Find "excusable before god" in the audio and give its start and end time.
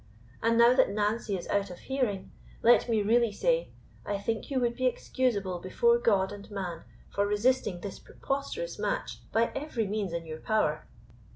4.87-6.31